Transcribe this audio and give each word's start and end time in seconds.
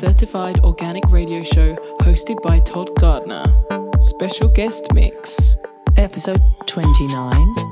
Certified 0.00 0.60
Organic 0.60 1.04
Radio 1.10 1.42
Show 1.42 1.74
hosted 2.00 2.40
by 2.40 2.58
Todd 2.60 2.88
Gardner. 2.98 3.44
Special 4.00 4.48
guest 4.48 4.90
mix. 4.94 5.58
Episode 5.98 6.40
29. 6.66 7.69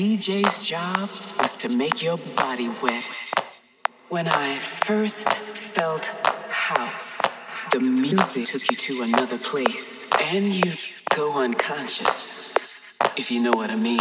DJ's 0.00 0.66
job 0.66 1.10
was 1.38 1.56
to 1.58 1.68
make 1.68 2.02
your 2.02 2.16
body 2.34 2.70
wet. 2.82 3.34
When 4.08 4.28
I 4.28 4.56
first 4.56 5.28
felt 5.28 6.06
house, 6.48 7.20
the 7.70 7.80
music 7.80 8.46
took 8.46 8.62
you 8.70 8.76
to 8.78 9.02
another 9.02 9.36
place, 9.36 10.10
and 10.18 10.50
you 10.50 10.72
go 11.14 11.42
unconscious, 11.42 12.56
if 13.18 13.30
you 13.30 13.42
know 13.42 13.52
what 13.52 13.70
I 13.70 13.76
mean. 13.76 14.00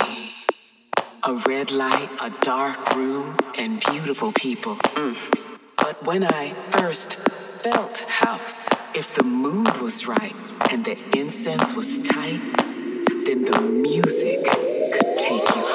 A 1.24 1.34
red 1.34 1.70
light, 1.70 2.10
a 2.22 2.30
dark 2.30 2.96
room, 2.96 3.36
and 3.58 3.84
beautiful 3.92 4.32
people. 4.32 4.78
Mm. 4.96 5.18
But 5.76 6.02
when 6.06 6.24
I 6.24 6.54
first 6.70 7.16
felt 7.16 8.06
house, 8.08 8.70
if 8.96 9.16
the 9.16 9.24
mood 9.24 9.82
was 9.82 10.08
right 10.08 10.40
and 10.72 10.86
the 10.86 10.98
incense 11.14 11.76
was 11.76 12.02
tight, 12.08 12.40
then 13.26 13.44
the 13.44 13.60
music 13.60 14.46
could 14.94 15.18
take 15.18 15.56
you 15.58 15.69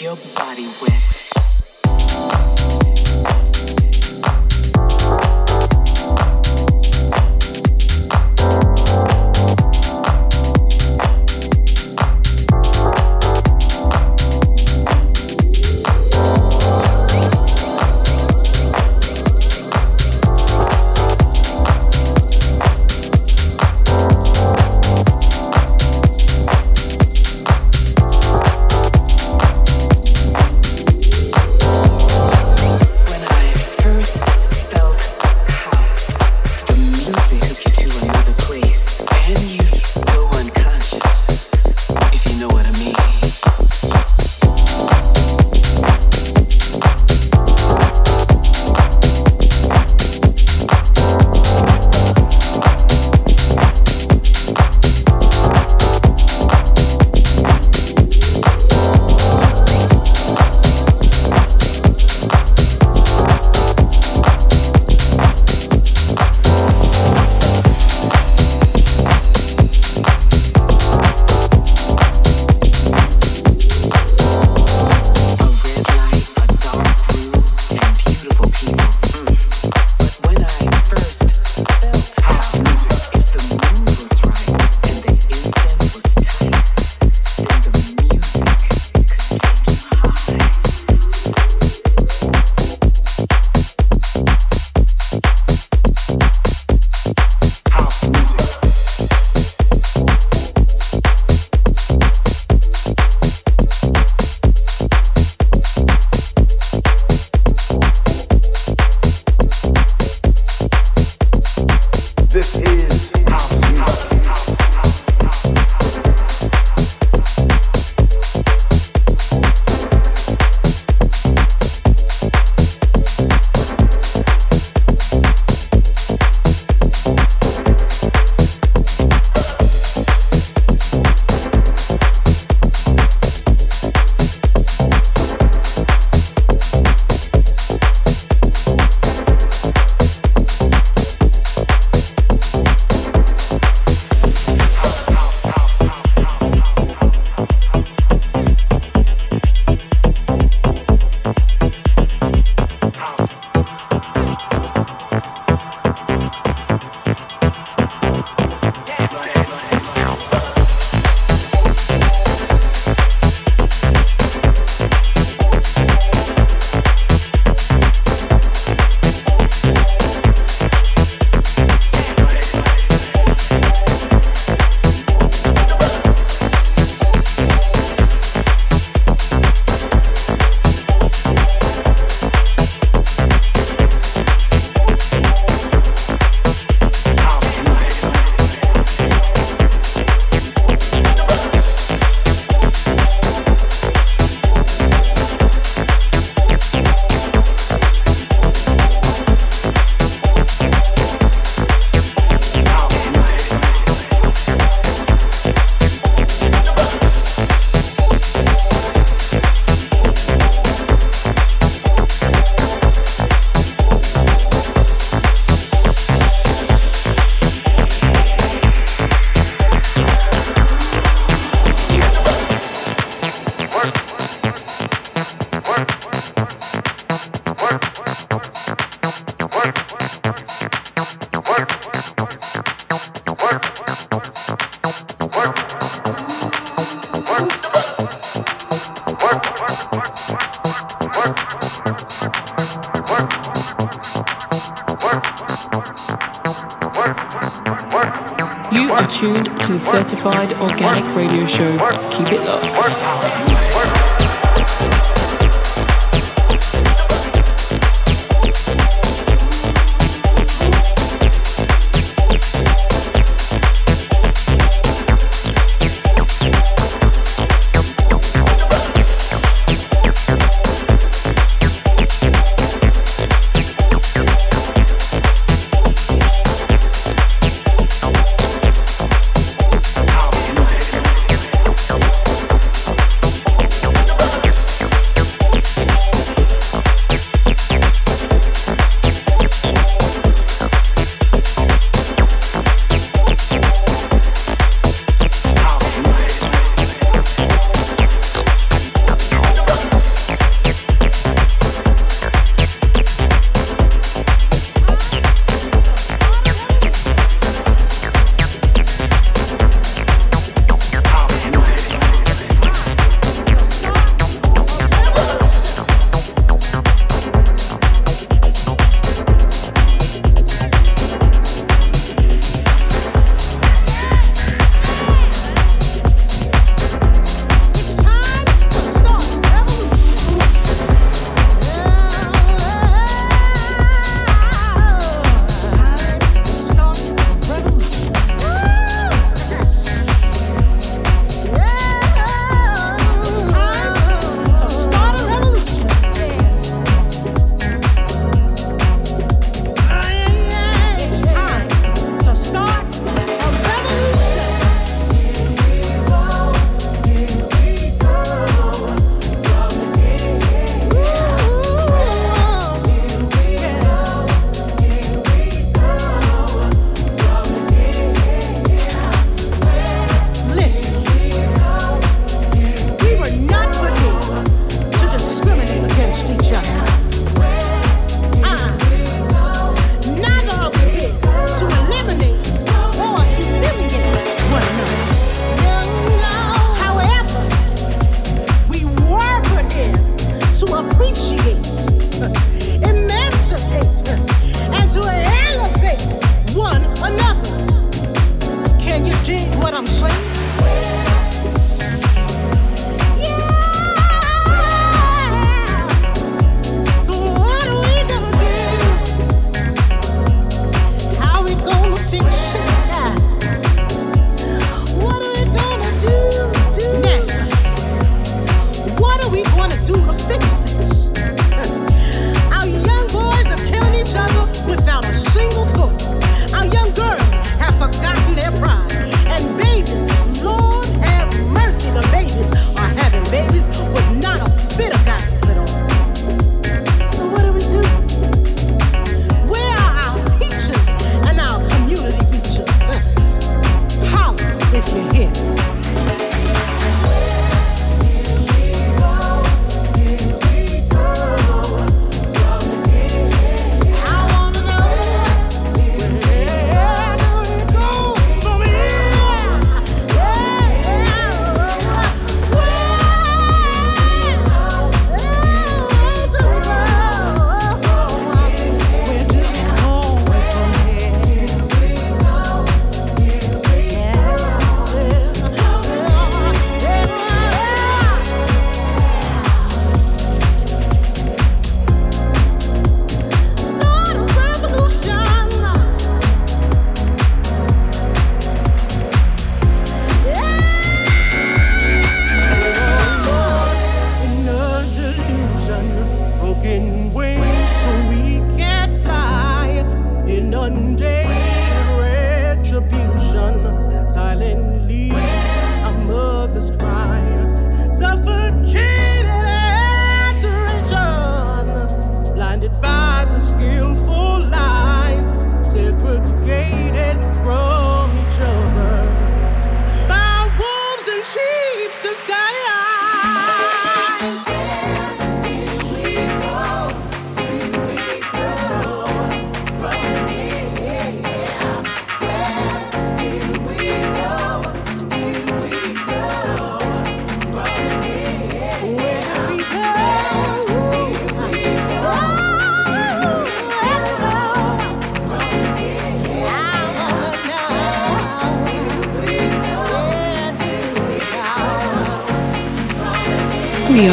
your 0.00 0.16
body 0.34 0.49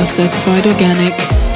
certified 0.08 0.66
organic. 0.66 1.47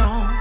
song. 0.00 0.39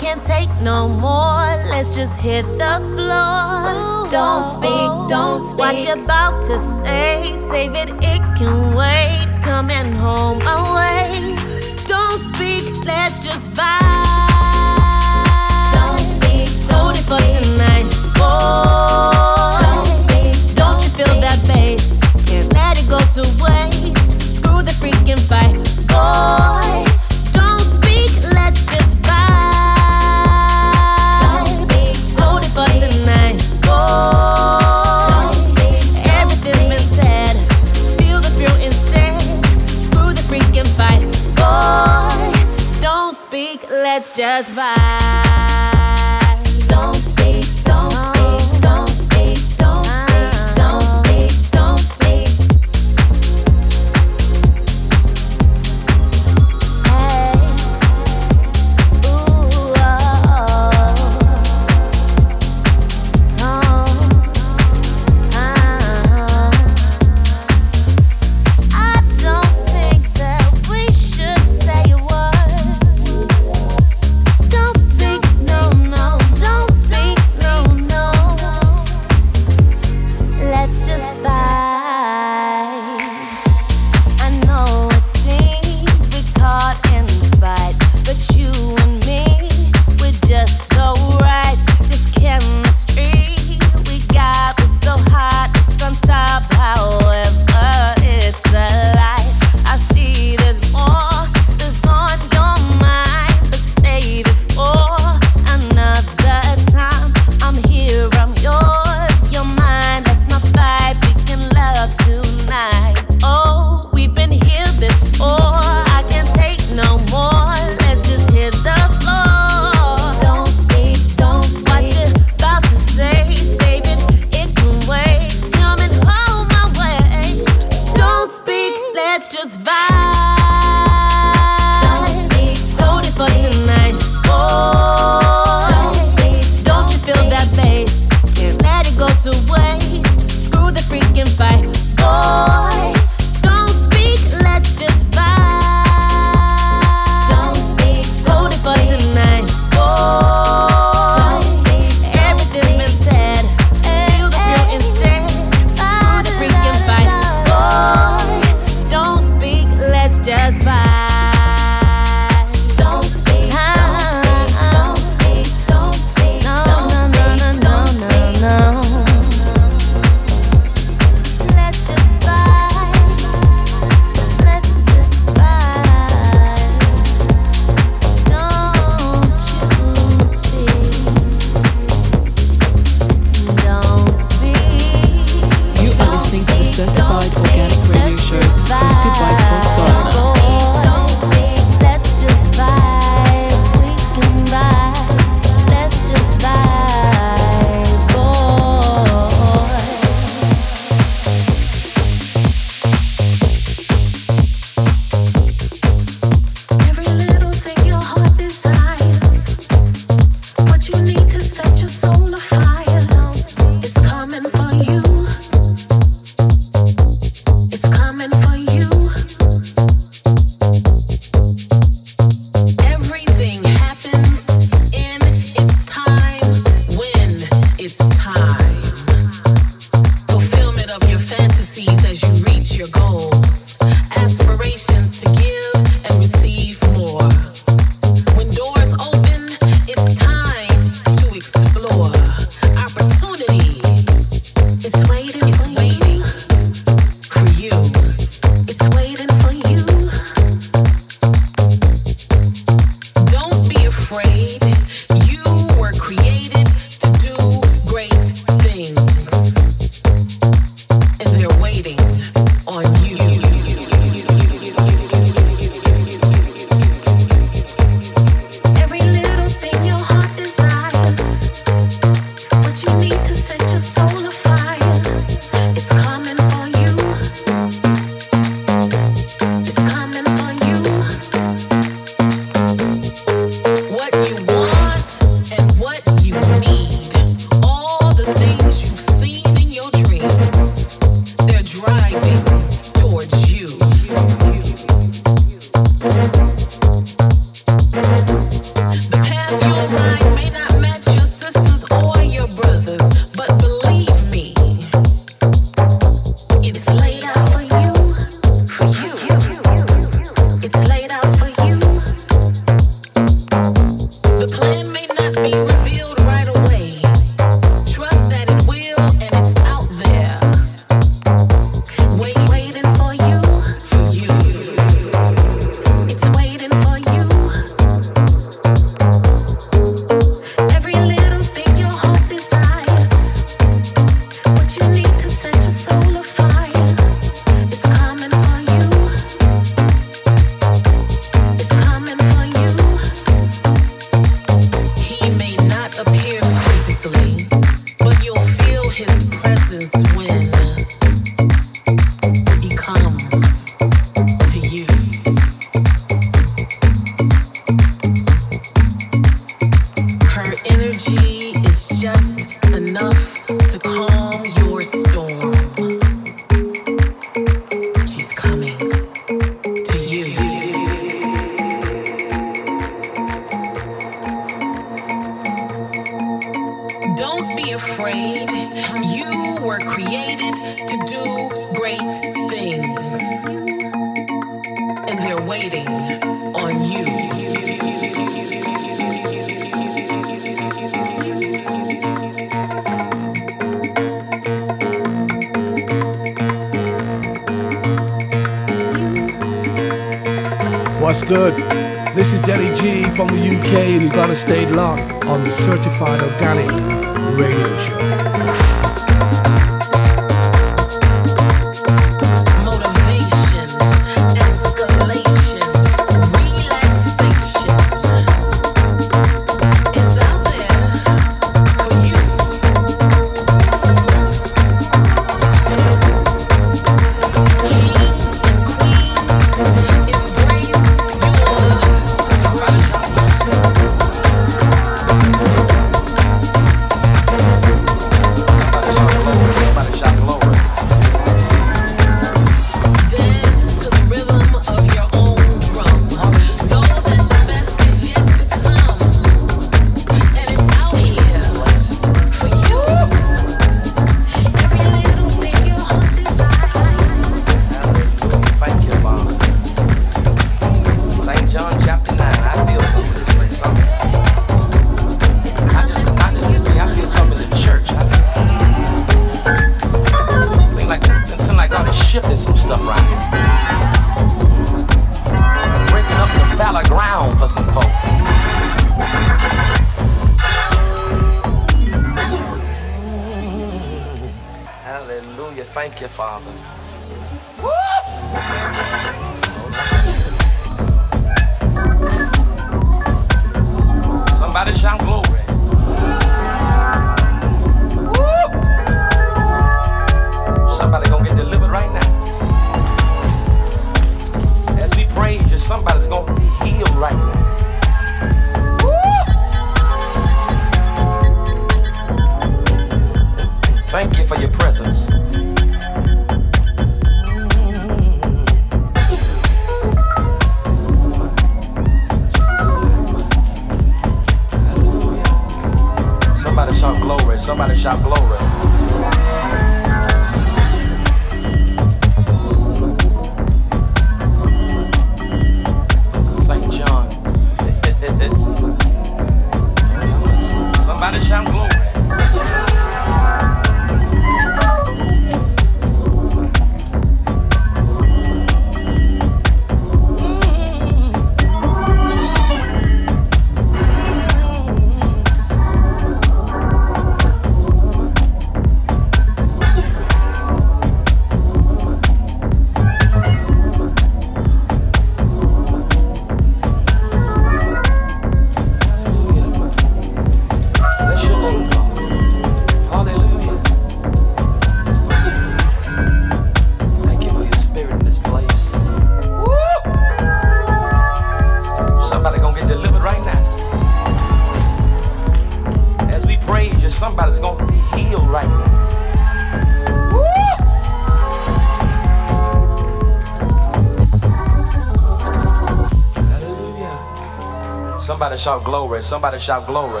Shout 598.40 598.64
glory. 598.64 599.02
Somebody 599.02 599.38
shout 599.38 599.66
glory. 599.66 600.00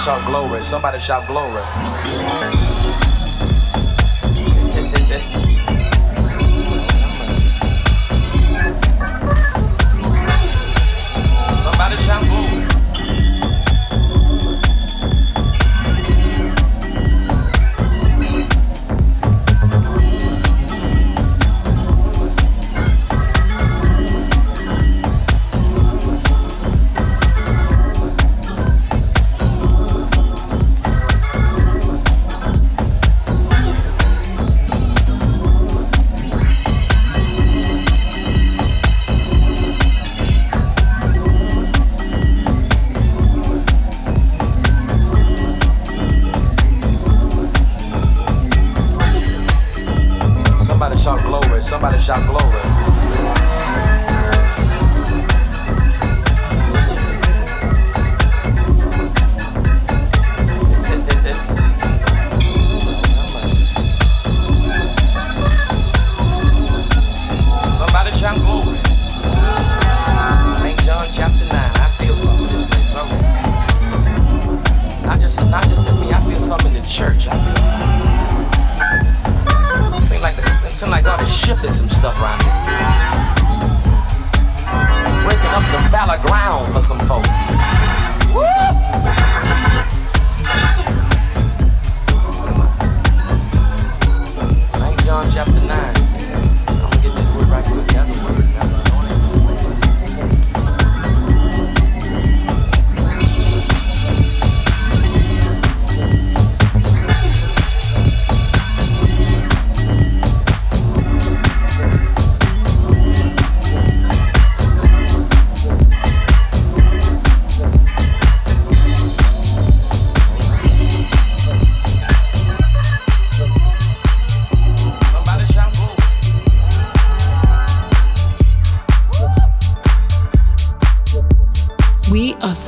Shout 0.00 0.24
glory. 0.26 0.62
Somebody 0.62 0.98
shout 0.98 1.26
glory. 1.26 2.89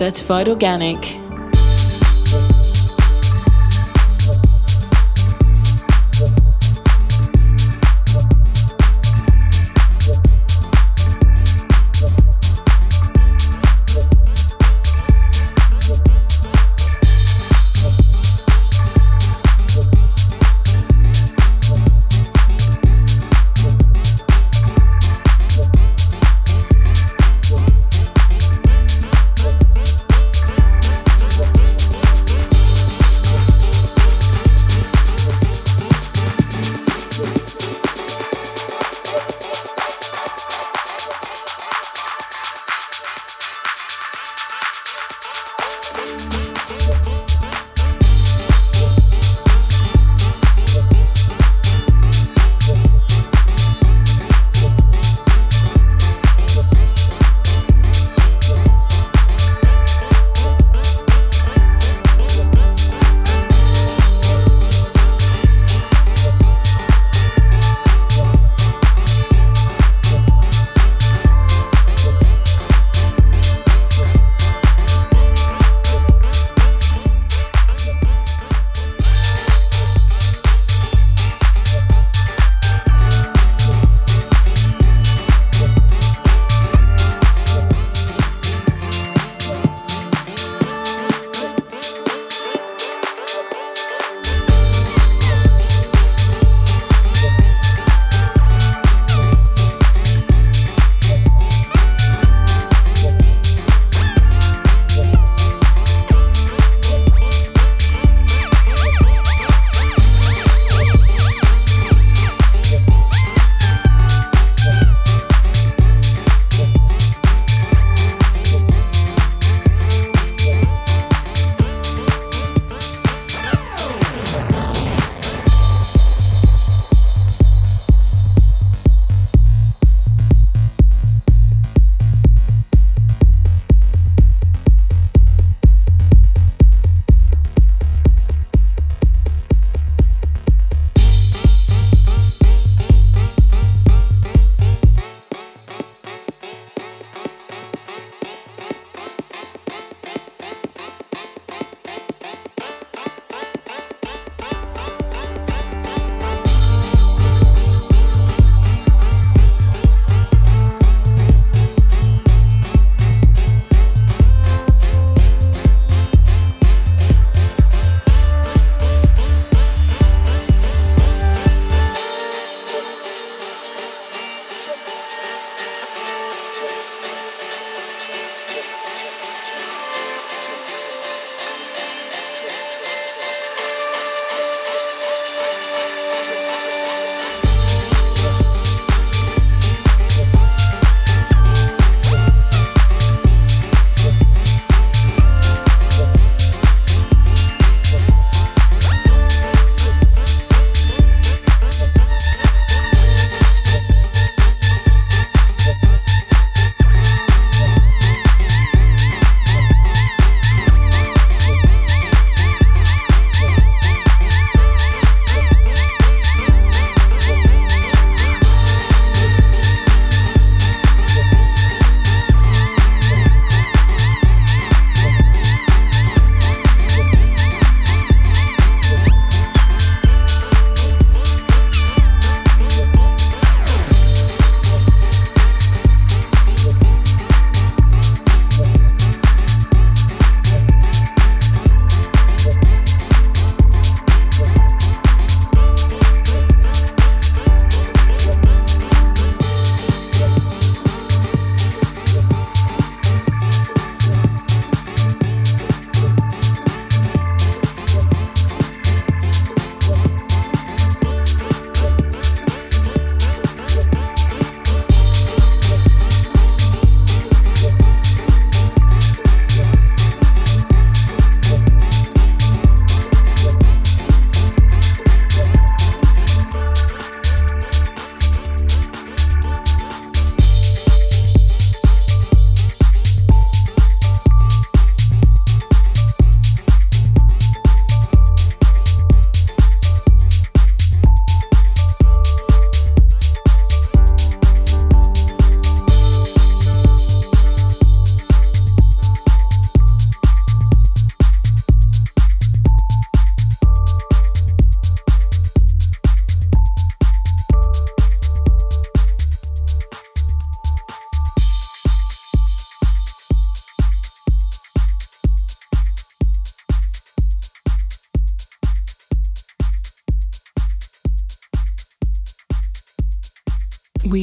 Certified 0.02 0.48
organic. 0.48 1.21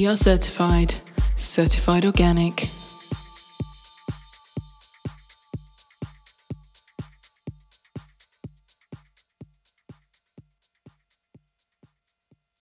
Are 0.09 0.17
certified, 0.17 0.95
certified 1.35 2.03
organic. 2.03 2.78